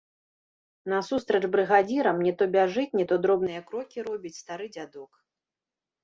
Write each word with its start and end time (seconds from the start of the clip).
Насустрач 0.91 1.41
брыгадзірам 1.55 2.17
не 2.27 2.33
то 2.39 2.43
бяжыць, 2.55 2.85
не 2.99 3.05
то 3.11 3.15
дробныя 3.25 3.61
крокі 3.67 3.99
робіць 4.09 4.33
стары 4.39 4.67
дзядок. 4.79 5.11